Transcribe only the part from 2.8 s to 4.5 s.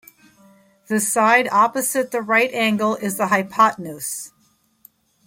is the hypotenuse.